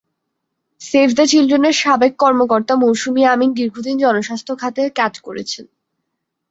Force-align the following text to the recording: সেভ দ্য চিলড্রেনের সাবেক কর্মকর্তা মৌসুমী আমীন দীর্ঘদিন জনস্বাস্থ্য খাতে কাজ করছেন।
সেভ 0.81 1.07
দ্য 1.15 1.25
চিলড্রেনের 1.27 1.75
সাবেক 1.81 2.13
কর্মকর্তা 2.19 2.73
মৌসুমী 2.75 3.21
আমীন 3.25 3.51
দীর্ঘদিন 3.53 3.95
জনস্বাস্থ্য 3.97 4.53
খাতে 4.61 4.83
কাজ 4.99 5.13
করছেন। 5.19 5.65